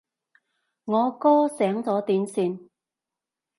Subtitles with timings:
[0.85, 2.59] 我哥醒咗點算？